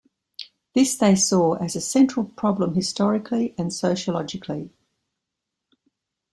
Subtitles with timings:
[0.73, 4.71] This they saw as a central problem historically and sociologically.